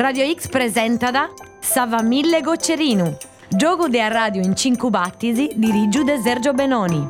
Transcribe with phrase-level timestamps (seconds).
[0.00, 3.16] Radio X presenta da Sava Mille Goccerinu.
[3.48, 7.04] Gioco a radio in cinque battisi di Rigiu de Sergio Benoni.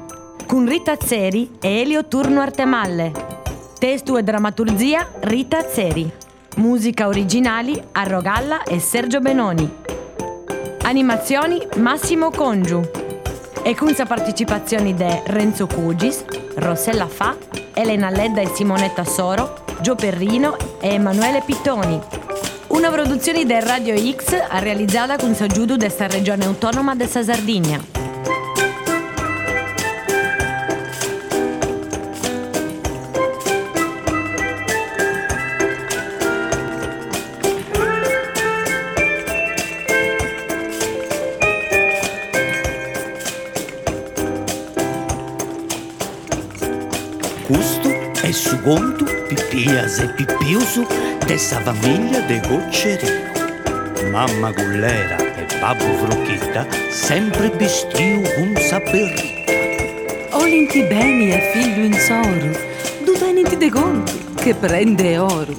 [0.46, 3.12] Con Rita Zeri e Elio Turno Artemalle.
[3.78, 6.10] Testo e drammaturgia Rita Zeri.
[6.56, 9.70] Musica originali a Rogalla e Sergio Benoni.
[10.84, 12.80] Animazioni Massimo Congiu.
[13.64, 17.36] E con sa partecipazioni de Renzo Cugis, Rossella Fa,
[17.74, 22.17] Elena Ledda e Simonetta Soro, Gio Perrino e Emanuele Pittoni.
[22.78, 27.84] Una produzione del Radio X realizzata con s'aggiudo desta regione autonoma della Sardegna.
[47.44, 47.88] Questo
[48.22, 49.07] è su conto
[49.58, 50.86] Pippias e Pippiusu
[51.26, 53.32] dessa famiglia de Goccerino.
[54.12, 60.36] Mamma Gullera e babbo Frucchitta sempre vestiu un saperrita.
[60.36, 62.52] Olinti beni a figlio in soro,
[63.04, 65.56] du teniti de conti che prende oro.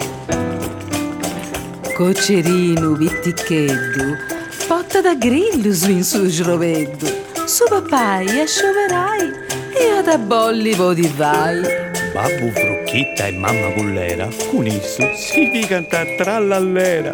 [1.94, 4.16] Cocerino vitticheddu,
[4.66, 7.06] potta da grillo su in su sroveddu,
[7.46, 9.34] su papai a scioverai
[9.74, 11.89] e ad abolli vodi vai.
[12.14, 17.14] Babbo Frucchitta e mamma Gullera con isso si di cantare trallallera.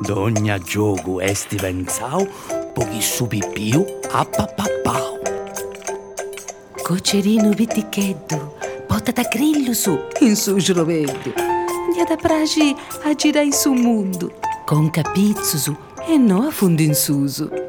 [0.00, 2.28] Dogna gioco esti pensau,
[2.72, 5.18] pochi su pippiu a papapau.
[6.82, 8.54] Cocerino vitticheddu,
[8.86, 11.32] potta da grillo su in su sroveddu,
[11.92, 14.32] di ad apragi a girai su mondo,
[14.64, 15.74] con capizzusu
[16.06, 17.63] e no a fondo in susu.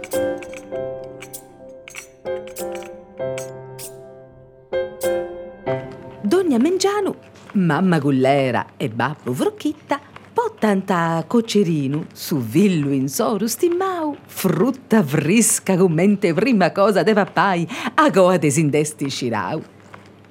[7.65, 9.99] Mamma Gullera e babbo Vrocchitta
[10.31, 17.67] pottanta cocerino su villo in soru stimmau frutta frisca con mente prima cosa de papai
[17.95, 19.59] a goa desindesti scirau.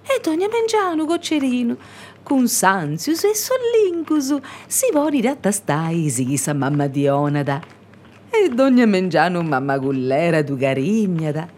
[0.07, 1.77] E Dogna Mengiano cocerino
[2.23, 7.61] con sanzius e sollincusu si vori rattastai si sa mamma Dionada.
[8.31, 11.49] E Dogna Mengiano mamma Gullera du garignada.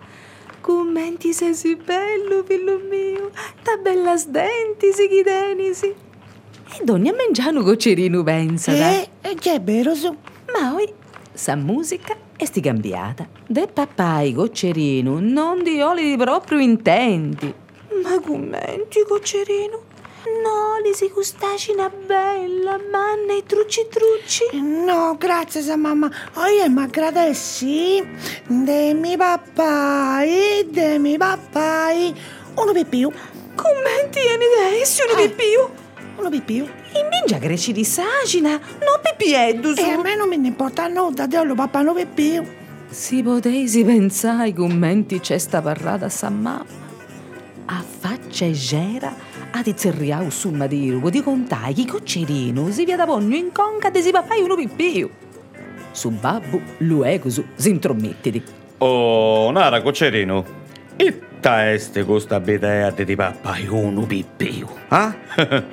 [0.67, 3.31] Commenti sei si bello, figlio mio,
[3.63, 5.87] ta bella sdenti, si chidenisi.
[5.87, 8.73] E Dogna Mengiano cocerino pensa.
[8.73, 10.13] Eh, e che è vero su?
[10.53, 10.93] Ma oi,
[11.33, 13.29] sa musica e sti cambiata.
[13.47, 17.55] De papai cocerino, non di oli proprio intenti.
[18.03, 19.86] Ma commenti, cocerino?
[20.43, 24.45] No, li si gustacina bella, manna e trucci trucci.
[24.61, 26.11] No, grazie sa mamma.
[26.35, 28.03] Oh, io mi aggradessi.
[28.47, 32.15] Demi papai, demi papai.
[32.57, 33.11] Uno per più.
[33.55, 35.29] Commenti e idee, uno Eh.
[35.29, 35.69] pipiu.
[36.17, 36.65] Uno per più.
[36.65, 39.81] In mingia greci di sagina, non pipieddu su.
[39.83, 42.43] E a me non mi ne importa nulla, Dio papà, uno per più.
[42.89, 46.65] Si potesi pensai commenti c'è sta parlata sa mamma.
[47.67, 49.13] A faccia e gera
[49.51, 53.91] a di zerriau su madirugo di contai chi coccerino si via da pogno in conca
[53.91, 55.11] de si papai uno pipiu.
[55.91, 58.43] Su babbu luego su s'intromettiti.
[58.79, 60.45] Oh, Nara Coccerino,
[60.97, 65.15] itta este questa bidea di papà uno pippiu, ah?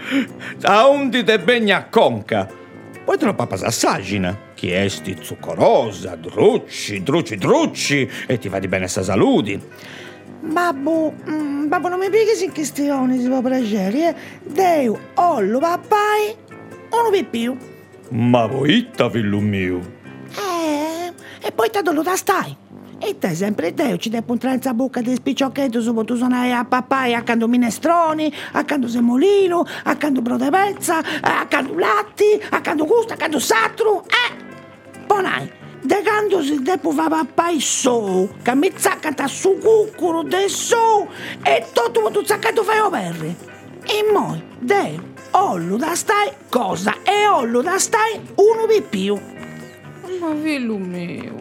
[0.61, 2.47] A undi te begna a conca,
[3.03, 8.88] poi te lo papà s'assagina, chiesti zuccorosa, drucci, drucci, drucci, e ti fa di bene
[8.88, 9.61] sa saludi.
[10.46, 14.16] Babbo, mm, babbo, non mi pieghi in questione, si può piacere, eh?
[14.44, 16.36] Deo, ollo, papai,
[16.90, 17.56] uno per più.
[18.09, 19.80] Ma voi itta, figlio mio?
[20.36, 22.58] Eh, e poi te dove stai?
[23.00, 26.66] E te sempre Deo ci dai puntare in bocca di spicciochetto su tu suonare a
[26.66, 35.02] papà accanto minestroni, accanto semolino, accanto brodo pezza, accanto latti, accanto gusto, accanto satru, eh?
[35.06, 35.50] Ponai,
[35.84, 41.08] de canto si depo fa papà e so, che mi zaccata su cuccuro de so,
[41.44, 43.35] e tutto tu zaccato fai overri.
[43.85, 46.96] E moi, Deo, ollo da stai, cosa?
[47.03, 49.20] E ollo da stai, uno per più.
[50.20, 51.35] Ma figlio mio,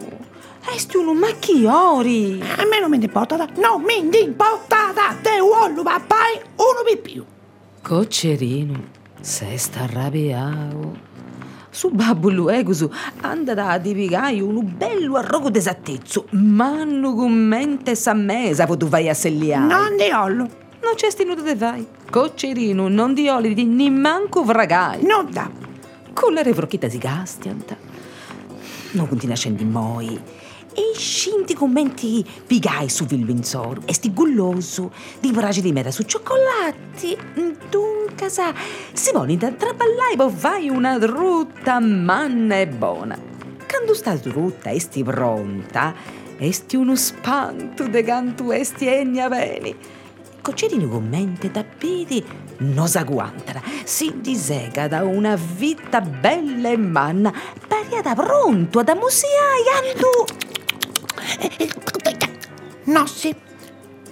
[0.73, 2.41] esti uno macchiori.
[2.57, 6.99] A me non mi importa, da- non mi importa, da te uollo papai, uno per
[6.99, 7.23] più.
[7.81, 8.89] Coccerino,
[9.21, 11.12] se sta arrabbiato.
[11.73, 12.87] Su babbo luegusu
[13.21, 19.65] anda da divigai un bello arrogo desattezzo, manno commente sa mesa tu vai a selliare.
[19.65, 20.47] Non di ollo,
[20.83, 21.83] Non c'è stinuto de vai.
[22.11, 25.03] Coccerino, non di oli di ni manco vragai.
[25.03, 25.49] non da.
[26.13, 27.75] Con le revrocchita si gastianta.
[28.91, 30.19] Non continua a scendi moi.
[30.73, 33.81] E scinti commenti pigai su vil vinzoro.
[33.85, 34.91] E sti gulloso.
[35.19, 37.17] Di bragi di meta su cioccolati.
[37.69, 38.53] Dunque casa
[38.93, 43.17] si vuole da traballare e fai una drutta manna e buona.
[43.67, 45.93] Quando sta drutta esti pronta,
[46.37, 50.01] esti uno spanto de canto esti egna bene.
[50.41, 52.23] Cocerini commenti da piedi
[52.57, 57.33] non s'agguantano, si disega da una vita bella e manna,
[57.67, 60.42] pariata pronto ad amusiare andu.
[62.85, 63.33] No, sì.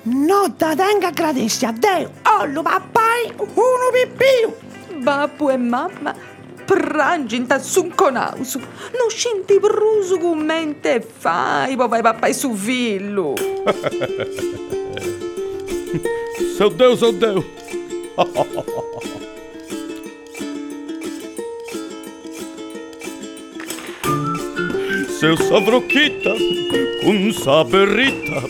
[0.04, 2.12] No, da tenga gradessi a Dio.
[2.40, 4.56] Ollo, pappai, uno pippiu.
[5.02, 6.16] Babbo e mamma
[6.72, 13.36] pranginta sun conausu, non scinti brusu commente e fai, vai papà su fillo.
[16.56, 17.44] So Deu, so Deu.
[25.20, 26.34] Seu savrocchita,
[27.02, 28.42] con sa perrita,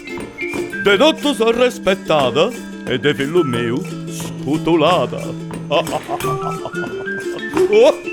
[0.83, 2.51] de dotto sa respettada
[2.88, 3.77] e de fillo meu
[4.07, 5.21] sputulata.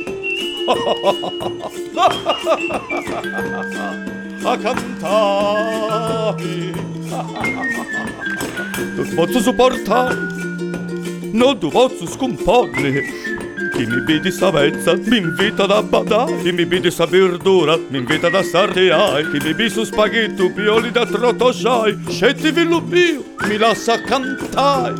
[4.44, 6.72] A cantare.
[8.96, 10.16] Non posso sopportare,
[11.32, 13.37] non ti posso scomporre.
[13.74, 17.98] Chi mi vede sta vezza mi invita da badare, chi mi vede sta verdura mi
[17.98, 18.42] invita da
[19.30, 24.94] chi mi vede su spaghetto pioli da trotosciai, scetti villo mio, mi lascia cantare.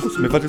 [0.00, 0.48] Cosa mi fate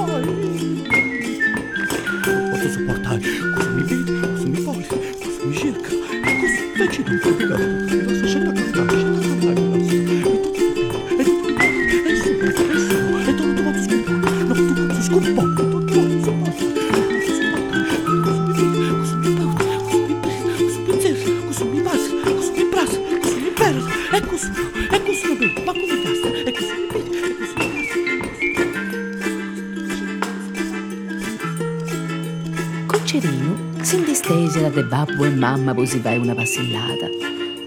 [33.11, 37.07] mi Cocerino si indistese da babbo e mamma si vai una passillata.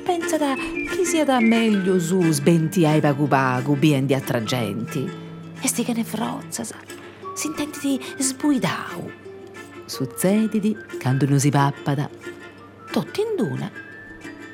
[0.03, 5.07] Pensa da chi sia da meglio su sbenti ai pagu pagu, bien di attragenti.
[5.61, 6.77] E sti che ne frozza, sa.
[7.35, 9.11] Si intende di sbuidau.
[9.85, 12.09] Su zedidi, quando non si pappada.
[12.91, 13.71] Tutti in duna.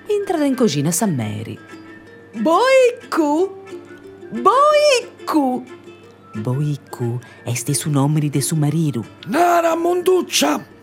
[0.06, 1.56] Entrata in cucina San Mary.
[2.32, 3.62] Boicu!
[4.30, 5.64] Boicu!
[6.34, 9.04] Boicu este su nome de su marido.
[9.26, 10.78] Nara monduccia.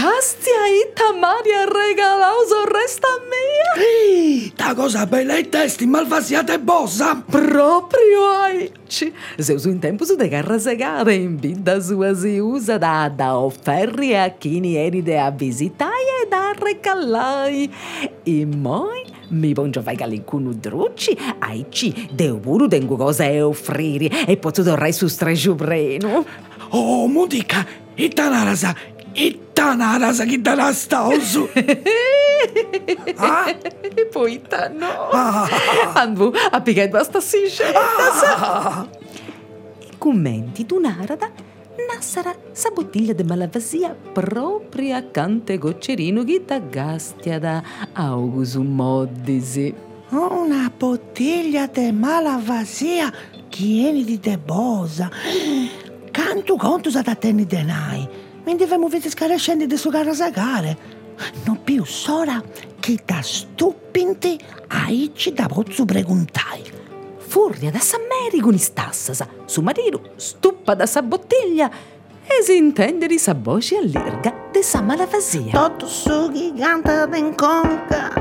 [0.00, 3.84] Castia ita Maria regalauso resta mia.
[3.84, 7.22] Ehi, ta cosa bella e testi malvasiata e bossa.
[7.28, 9.12] Proprio aici.
[9.36, 13.36] Se uso in tempo su de garra segare in vida sua si usa da da
[13.36, 17.70] offerri a chi ni eride a visitai e da recallai.
[18.22, 24.38] E moi mi bongio vai galincunu drucci, aici deu puru dengu cosa e offriri e
[24.38, 26.24] posso dorrai su stregiubreno.
[26.70, 28.74] Oh, mudica, itanarasa,
[30.42, 31.48] te la stausu.
[33.16, 33.54] Ah?
[34.12, 34.40] Poi
[34.72, 35.10] no.
[35.12, 35.46] Ah.
[35.94, 37.38] Andu a piegare basta si
[37.74, 38.86] Ah.
[39.98, 41.30] Commenti d'un'arada
[41.88, 47.62] nassara sa bottiglia de malavasia proprio accanto goccerino che da gastia da
[47.92, 49.74] augusu moddisi.
[50.10, 53.12] Una bottiglia de malavasia
[53.48, 55.10] chieni di te bosa.
[56.10, 58.29] Canto conto sa da tenni denai.
[58.44, 60.98] Mi devemo vedere scarescendi de su gara sagare.
[61.44, 62.42] Non più sora
[62.80, 66.62] che da stupinti aici da pozzo preguntai.
[67.18, 71.70] Furia da San Mary con istassasa, su marino stuppa da sa bottiglia
[72.26, 75.52] e si intende di sa voce all'erga de sa malavasia.
[75.52, 78.12] Todo su gigante d'enconca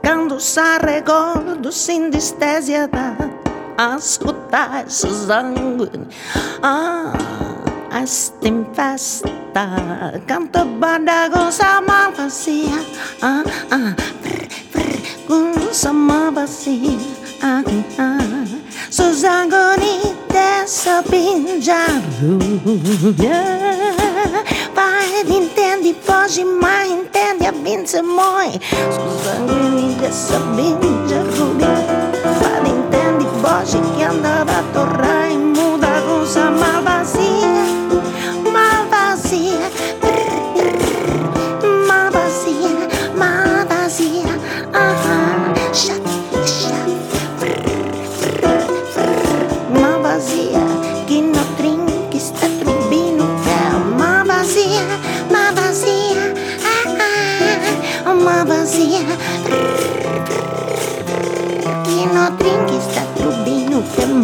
[0.00, 3.16] Quando sa recordo sin distesi da
[3.76, 5.90] Ascoltare su sangue
[6.62, 7.12] Ah,
[7.90, 8.04] a
[8.74, 12.84] festa Canto banda con sa malvasia
[13.22, 16.98] Ah, ah, brr, brr, con sa malvasia
[17.40, 17.62] Ah,
[17.98, 18.44] ah.
[18.90, 21.86] Su zangoni dessa pinja
[22.20, 23.42] rubia
[24.74, 28.58] Vai, intendi, foge, mas entende a vince moi.
[28.90, 31.68] Su zangoni dessa pinja rubia
[32.40, 36.50] Vai, intendi, foge, que andava a torrar e muda com sa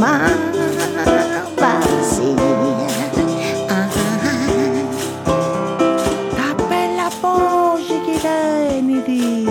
[0.05, 0.29] ma
[1.55, 2.35] vazia.
[3.69, 3.89] Ah,
[6.35, 9.49] Ta bella voce che teniti.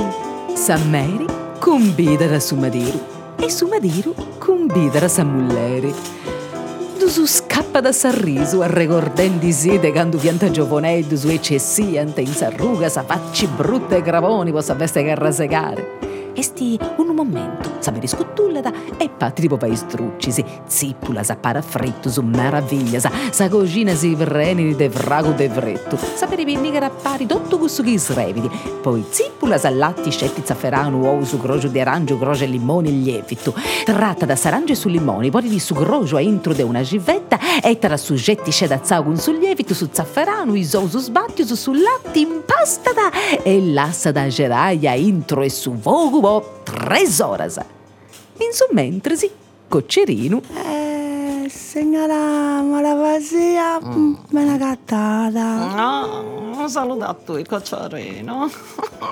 [0.53, 1.25] Sammeri
[1.60, 3.01] cumbidera su Madiru
[3.39, 5.91] e su Madiru cumbidera Samulleri.
[7.00, 13.03] Dusu scappa da sorriso a regordendisi de quando pianta giovaneddu su eccessiante in sarruga sa
[13.03, 16.02] facci brutte e gravoni possa veste che rasegare.
[16.35, 23.11] Esti un momento, sapere scottullata e patripo pa istruccisi, zippula sa parafritto su meraviglia, sa,
[23.29, 25.47] sa cocina si vreni de vrago de
[26.43, 28.49] pinni che rappari tutto questo che srevidi,
[28.81, 32.91] poi zippula sa latti scetti zafferano, uovo su grocio di arancio, groce e limoni e
[32.91, 33.53] lievito,
[33.85, 37.77] tratta da sarange su limoni, poi di su grocio a intro de una civetta e
[37.77, 43.11] tra suggetti scedazzao con sul lievito, su zafferano, isou su sbattio, su latti impastata
[43.43, 47.60] e l'assa da geraia intro e su vogu po' tre oras.
[48.38, 49.30] In su mentresi,
[49.68, 55.65] coccerino, Eh, signora Malavasia, me l'ha cattata.
[55.75, 58.50] No, saluta a tu, cocciarino.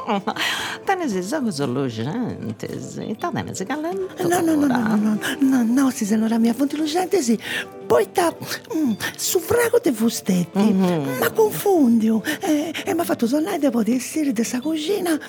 [0.86, 3.18] Te ne sei sa cosa lucente, sì.
[3.20, 4.40] Te ne sei calentura.
[4.40, 7.38] No, no, no, no, no, no, no, no, sì, signora mia, fonte lucente, sì.
[7.86, 8.34] Poi sta
[8.74, 12.24] mm, su frago de fustetti, ma confondio.
[12.40, 15.20] E eh, mi ha fatto sonare dopo di essere di questa cucina,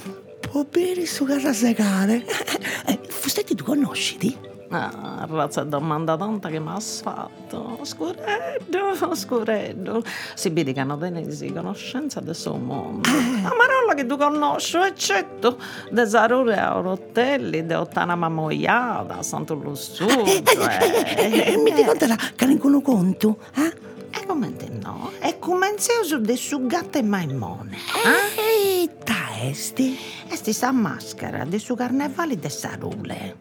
[0.70, 2.24] bere su casa secare.
[2.86, 4.50] Eh, fustetti tu conosci?
[4.74, 7.78] Ah, razza domanda tonta che mi ha fatto.
[7.82, 10.02] Scureddo, scureddo.
[10.34, 13.06] Si vede tenesi conoscenza del suo mondo.
[13.42, 15.58] La marolla che tu conosci, eccetto
[15.90, 20.24] de Sarure a Rotelli, de Ottana Mamoiata, Santo Lussudo.
[20.24, 20.42] Eh,
[21.16, 23.36] eh, eh, mi ti conterà che non conto?
[23.54, 23.90] Eh?
[24.14, 25.10] E come te no?
[25.20, 27.76] E come se de su gatto e maimone.
[28.04, 29.98] Eh, taesti.
[30.28, 33.36] E sti sta maschera de su carnevale de Sarule.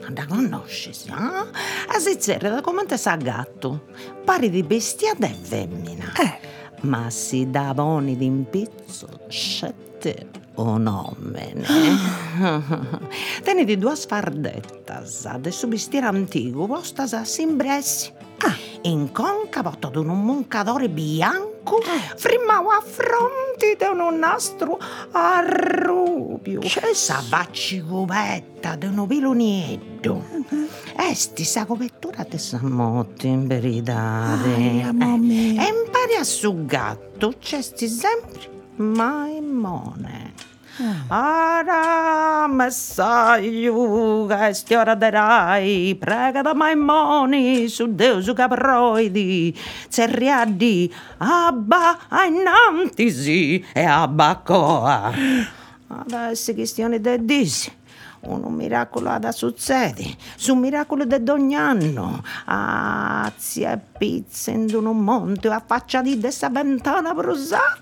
[0.00, 1.12] Non la conosci, eh?
[1.12, 3.86] A Sizzera da come te sa gatto.
[4.24, 6.12] Pari di bestia e femmina.
[6.18, 6.50] Eh.
[6.82, 11.64] Ma si dà boni d'impizzo, scette o nomene.
[13.44, 18.12] Teniti due sfardettas de su bestiere antico, postas a simbresi.
[18.82, 21.80] In conca botto d'un un moncadore bianco,
[22.16, 24.78] frimmau a fronti de un nastro
[25.12, 26.60] arrubio.
[26.92, 30.24] Sa vacci cubetta de un pilonietto.
[30.96, 34.38] Esti sa copertura de sa motti in verità.
[34.42, 35.32] Ai, amore.
[35.32, 40.21] E impari a su gatto, c'esti sempre maimone.
[41.08, 49.54] Ara messaio, che sti ora darai, prega da maimoni, su Deus su caproidi,
[49.88, 55.12] zerriadi, abba ainantisi e abba coa.
[55.88, 57.70] Adesso questione de disi.
[58.24, 62.22] Un miracolo da succede, su miracolo di ogni anno.
[62.44, 67.80] Azia e pizza in un monte, a faccia di dessa ventana brusata.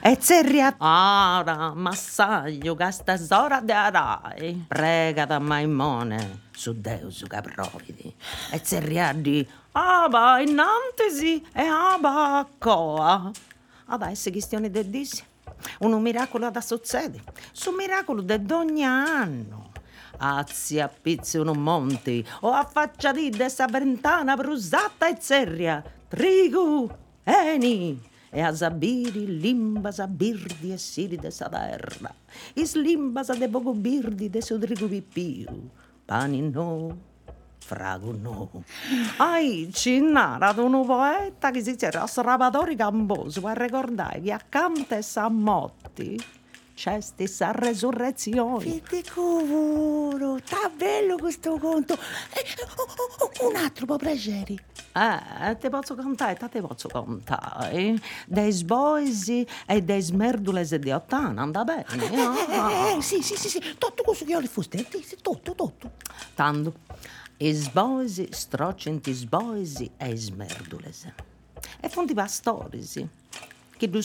[0.00, 4.64] E zerria ara, massaglio, gasta zora de arai.
[4.68, 8.14] Prega da maimone, su Deus caprovidi.
[8.52, 13.30] E zerria di aba innantesi e aba coa.
[13.86, 15.22] Adesso questione de disi.
[15.78, 19.63] Un miracolo da succede, su miracolo di ogni anno.
[20.18, 26.88] Azzi a pizzi un monte, o a faccia di dessa ventana brusata e zerria, trigu,
[27.24, 32.14] eni, e a zabiri limbas a birdi e siri de sa terra,
[32.54, 35.70] is limbas a de poco birdi de su trigu pipiu,
[36.04, 36.96] pani no,
[37.58, 38.50] frago no.
[39.18, 46.42] Ai, cinnara un poeta che si c'era Srabatori Gamboso a ricordare che accanto a Sammotti
[46.74, 48.64] c'è stessa resurrezione.
[48.64, 51.94] Vedi cavolo, sta bello questo conto.
[51.94, 52.44] Eh,
[52.76, 54.54] oh, oh, un altro po' piacere.
[54.92, 58.00] Eh, te posso contare, te posso contare.
[58.26, 61.86] Dei sboisi e dei smerdulesi di ottana, anda bene?
[61.88, 65.92] Eh, eh, sì, sì, sì, sì, tutto questo che ho le fustetti, sì, tutto, tutto.
[66.34, 66.74] Tanto,
[67.38, 71.12] i sboisi strocenti sboisi e i smerdulesi.
[71.80, 73.08] E fonti pastorisi,
[73.76, 74.00] che du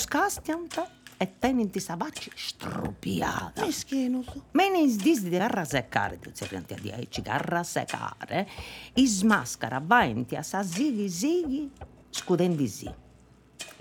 [1.22, 3.66] e tenenti savacci strupiata.
[3.66, 4.24] Meschino.
[4.24, 4.42] su.
[4.52, 8.48] Menis dis di garra seccare, tu sei a dieci, garra seccare,
[8.94, 11.70] i smascara vaenti a sa zighi zighi,
[12.10, 12.90] scudendi zi.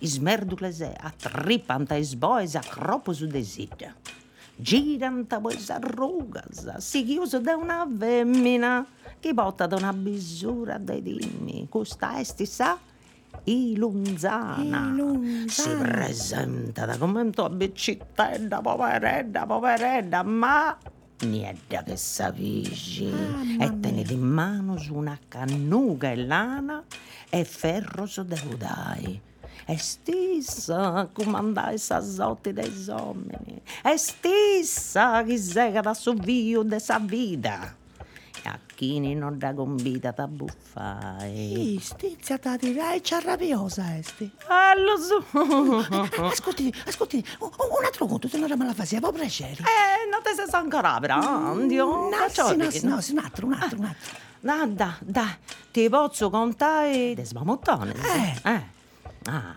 [0.01, 3.95] I smerdulese a tripanta i sboes a croppo su desidera.
[4.57, 8.85] Giranta poi s'arrugas, si chiuso da una femmina,
[9.21, 12.77] che porta da una bisura dei dimmi, questa esti sa,
[13.49, 14.93] Ilunzana.
[14.93, 15.49] Ilunzana.
[15.49, 20.77] Si presenta da commento a biccittella, poveretta, poveretta, ma
[21.21, 23.07] niente che sapisci.
[23.07, 26.85] Mamma e tenete in mano su una cannuga e lana
[27.31, 29.19] e ferro su deudai.
[29.65, 33.61] E stessa comandai sa zotti dei uomini.
[33.83, 37.77] E stessa chi sega da su vio de sa vita.
[38.45, 41.75] A chi non da gombita da buffai.
[41.75, 44.31] Ih, stizia da direi c'è rabbiosa esti.
[44.47, 45.25] Ah, lo so.
[46.25, 49.63] Ascolti, ascolti, un, altro conto, se non era malafasia, può piacere.
[49.63, 53.19] Eh, non ti sei ancora grande, oh, No, sì, no, di- sì, no, sì, un
[53.19, 54.27] altro, un altro, un altro.
[54.41, 55.37] Da, da,
[55.73, 57.93] ti posso contare de smamottone?
[57.93, 58.51] Eh.
[58.51, 58.63] eh.
[59.25, 59.57] Ah,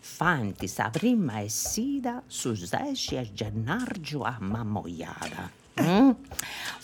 [0.00, 5.50] fanti sa prima e sida su sesci e gennargio a mammoiada.
[5.80, 6.10] Mm?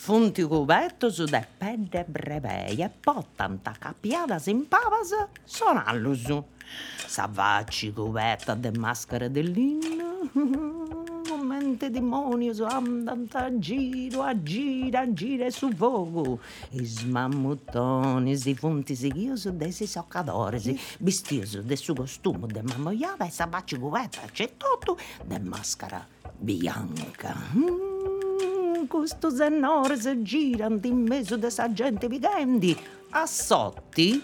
[0.09, 5.13] Funti cubertos de pedde breveie e poi tanta potanta capiadas impavas
[5.45, 6.43] su.
[7.05, 10.31] Savacci coberta de maschere de lino.
[11.43, 16.39] Mente demonios andant a giro, a gira, a gira su fogo.
[16.71, 20.65] Is mammutones, si funti sighios de si soccadores,
[20.99, 26.03] bistios de su costumo de mammoiada e savacci coberta c'è tutto de maschera
[26.39, 27.35] bianca.
[27.53, 27.88] Mm
[28.79, 32.77] in custose norse girano in mezzo da gente vivendi.
[33.11, 34.21] Assotti?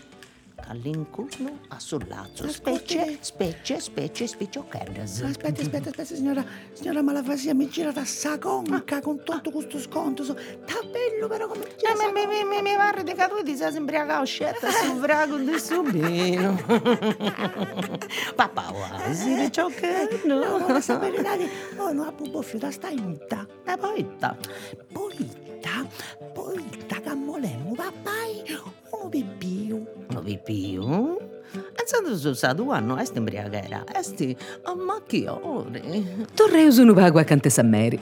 [0.55, 5.21] Sotti, all'incuno, a sul lazzo, specie, specie, specie, spicciocchedes.
[5.21, 6.43] Aspetta, aspetta, aspetta, signora,
[6.73, 10.23] signora Malafasia, mi gira da sa conca con tutto questo sconto.
[10.23, 13.55] so- Sta bello però come gira Eh, mi, mi, mi, mi pare che tu ti
[13.55, 16.55] sei imbriacato scelta su vrago di subino.
[18.35, 20.67] Papà, guarda, si dice che No, no.
[20.67, 23.45] non sapere dai, oh no, a buffio da sta inta.
[23.65, 24.35] E poi, ta.
[24.91, 25.87] Poitta,
[26.33, 28.43] poitta, cammolemmo, papai,
[28.91, 29.77] uno bibbiu.
[29.77, 30.04] lo pipiu?
[30.33, 31.17] Più.
[31.81, 35.81] Essendo usato a est embriaghera, esti a macchiore.
[36.33, 37.99] Torreus no bagua a San Mary.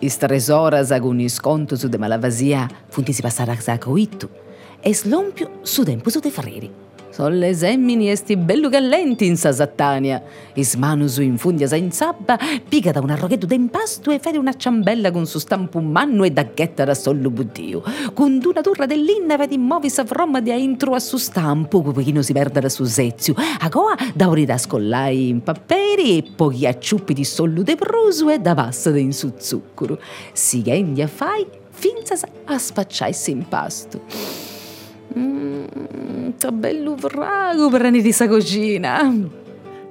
[0.00, 4.28] Is tres horas agonis contos de malavazia funti passar a zacoito.
[4.82, 6.70] Es lompio su tempo su de ferreri.
[7.10, 10.22] Solle semmini esti bellu gallenti in sa sattania.
[10.54, 11.18] Is manus
[11.76, 16.22] in sabba, piga da un arroghetto d'impasto e fede una ciambella con su stampo manno
[16.22, 17.82] e daghetta da sollo buddio.
[18.14, 22.32] Con una turra dell'inna vedi movi sa fromma di intro a su stampo, pochino si
[22.32, 23.34] perda da su sezio.
[23.58, 28.30] A goa da ori da scollai in papperi e pochi acciuppi di sollo de prusu
[28.30, 29.98] e da passa in su zucchero.
[30.32, 34.49] Si a fai finza a spacciaisi in pasto.
[35.16, 39.02] Mmm, che bello vrago per di sa cucina.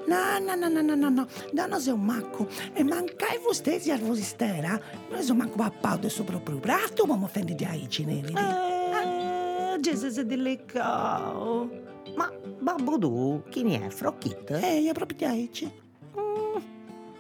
[0.09, 2.47] No, no, no, no, no, no, no, no, no, sei un macco.
[2.73, 4.79] E mancai voi stessi al vostera?
[5.09, 8.33] Noi siamo manco papà adesso proprio prato, ma mi offendi di aici, neri.
[8.33, 11.69] Eh, Gesù si delicao.
[12.15, 13.89] Ma, babbo tu, chi ne è?
[13.89, 14.49] Frocchit?
[14.49, 15.71] Eh, io proprio di aici.
[16.17, 16.61] Mm,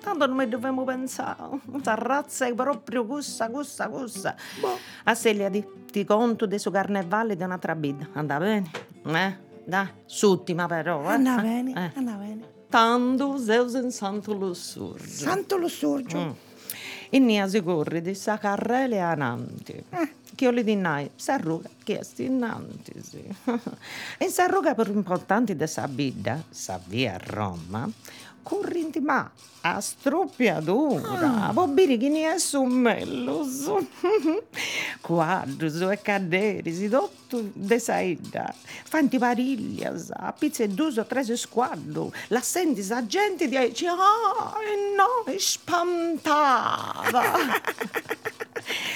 [0.01, 1.59] Tanto non mi dobbiamo pensare.
[1.69, 4.35] Questa razza è proprio gussa, gussa, gussa.
[4.59, 4.77] Boh.
[5.03, 8.07] A Celia di, ti conto de su carnevale di un'altra bida.
[8.13, 8.69] Andà bene?
[9.05, 9.35] Eh?
[9.65, 11.13] Dai, s'ultima però, eh?
[11.13, 11.97] Anna bene, Eh.
[11.97, 12.57] anna bene.
[12.69, 15.07] Tanto Zeus in santo lussurgio.
[15.07, 16.17] Santo lo sorgio.
[16.17, 16.31] Mm.
[17.11, 19.73] Innia si corre di sa carrele ananti.
[19.89, 20.13] Eh.
[20.35, 23.21] Che io le dinai, s'arruga, che è innanti, sì.
[24.17, 27.89] e s'arruga per importanti de sa bida, sa via a Roma,
[28.43, 31.51] kurrintima, a struppiadura, ah.
[31.51, 32.25] su bobirichini
[33.43, 33.87] su.
[35.01, 41.05] Quando su e cadere, si dottu de saida, fanti pariglias, a pizzeduso
[42.29, 47.21] la senti sa gente, dice, ah, e noi spantava.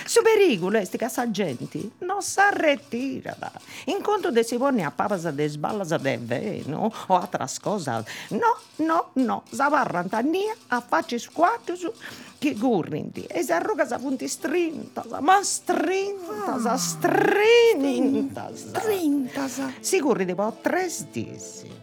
[0.05, 3.51] Su pericolo e sti cassagenti non s'arretirano.
[3.85, 8.03] Incontro de Simone a papasa di sballa de veno o altra cosa.
[8.29, 9.43] No, no, no.
[9.49, 11.91] Savarrantania a facci squatto su
[12.37, 18.67] che gurrinti e si arruga sa punti strintasa, ma strintasa, ah, strintasa.
[18.79, 19.73] Strintasa.
[19.79, 21.82] Si curri tipo a tre stessi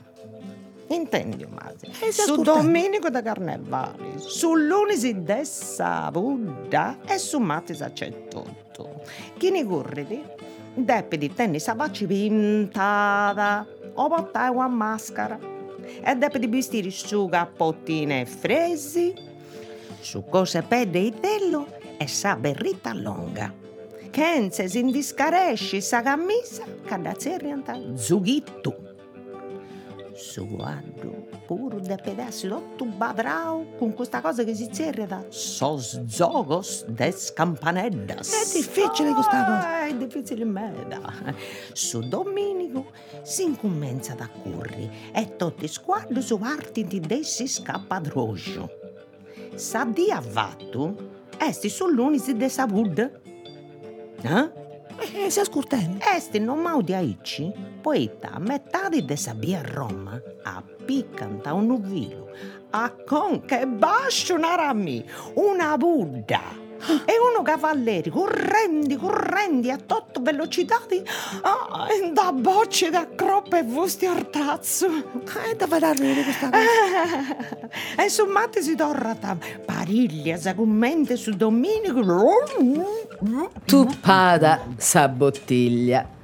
[0.95, 1.87] intendi Marti?
[1.87, 2.53] Eh, su ascolta.
[2.55, 9.03] Domenico da Carnevali, su Lunisi de Savudda e su Mattis Accettotto.
[9.37, 10.23] Chi ne corredi?
[10.73, 15.39] Deppe di tennis a baci pintata o portare una maschera
[16.03, 19.13] e deppe di vestire su cappottine fresi,
[20.01, 21.67] su cose pede e tello
[21.99, 23.53] e sa berrita longa.
[24.11, 28.90] Che si indiscaresci sa camisa, cadazzi rianta zughittu
[30.21, 36.05] zughitto su guardo puro de pedazzi tutto badrao con questa cosa che si zerreta sos
[36.07, 39.69] zogos des campanellas È difficile questa cosa.
[39.69, 41.01] Ah, è difficile meda
[41.73, 48.71] su domenico si incomincia da corri e tutti sguardi su arti di dessi scappadroggio
[49.55, 53.21] sa di avvatto esti sull'unisi de Savud.
[54.23, 54.60] Eh?
[55.13, 56.05] Eh, si scurtendo.
[56.05, 61.67] Esti non mau di aici, poeta a metà di sabia a Roma, a piccanta un
[61.67, 62.31] nuvilo,
[62.71, 64.55] a conca e bascio una
[65.35, 66.69] una Buddha.
[67.05, 71.03] E uno cavalleri correndi, correndi a tot velocitati,
[71.43, 74.87] ah, e da bocce da croppe e vusti ortazzo.
[74.87, 78.03] Eh, da fare arrivare questa cosa.
[78.05, 82.03] e su matti si torrata pariglia, sagumente su domenico.
[83.65, 86.19] Tuppada sa bottiglia.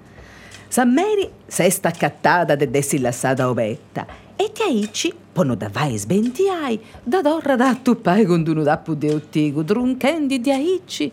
[0.68, 5.98] San Mary se sta accattata de dessi lassata ovetta e ti aici pono da vai
[5.98, 11.12] sbentiai da dorra da tuppai con uno dappu de ottigo trunchendi di aici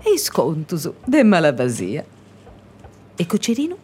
[0.00, 2.04] e scontusu de malavasia.
[3.16, 3.76] E Cocerino?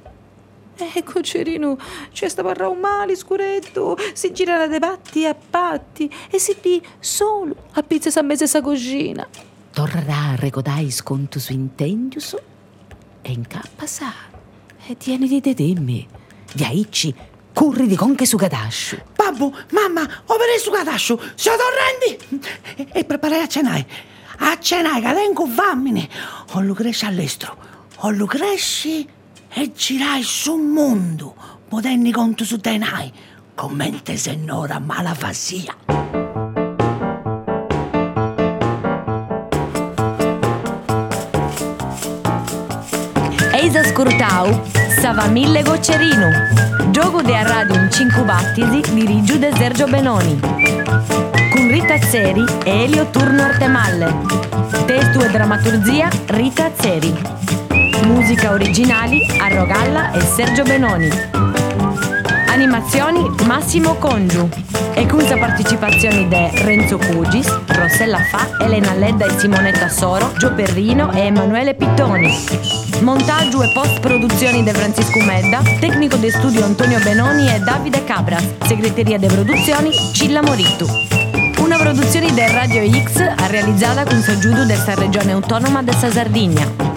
[0.76, 1.76] Eh, Cocerino,
[2.12, 6.80] c'è sta parra un male scuretto, si gira da debatti a patti e si lì
[7.00, 9.26] solo a pizza sa mese sa cugina.
[9.72, 12.36] Torrà a recodai sconto su intendius
[13.22, 14.12] e incappa sa
[14.86, 16.08] e tieni di dedemmi.
[16.54, 17.14] Viaici,
[17.52, 18.98] curri di conche su gadasciu.
[19.16, 22.46] Babbo, mamma, ho preso su cadascio, siamo torrendi!
[22.76, 23.86] E, e preparai a cenare.
[24.38, 26.08] A cenare, che tengo famine.
[26.52, 27.56] O lo cresci all'estero,
[27.98, 29.06] o lo cresci
[29.52, 31.34] e girai sul mondo,
[31.68, 33.12] potenni conto su denai,
[33.54, 35.76] commente se nora malafasia.
[43.52, 46.28] Eisa Scurtau, Sava Mille Goccerino.
[46.90, 50.38] Gioco de a radio in 5 battisi di Rigiu de Sergio Benoni.
[50.38, 54.14] Con Rita Zeri e Elio Turno Artemalle.
[54.84, 57.18] Testo e drammaturgia Rita Zeri.
[58.02, 61.69] Musica originali a Rogalla e Sergio Benoni.
[62.50, 64.48] Animazioni Massimo Congiu.
[64.94, 70.52] E con la partecipazione di Renzo Cugis, Rossella Fa, Elena Ledda e Simonetta Soro, Gio
[70.52, 72.28] Perrino e Emanuele Pittoni.
[73.02, 79.16] Montaggio e post-produzioni di Francisco Medda, tecnico di studio Antonio Benoni e Davide Cabras, segreteria
[79.16, 80.86] di produzioni Cilla Morittu.
[81.60, 86.89] Una produzione del Radio X realizzata con soggiudo della regione autonoma della Sardegna.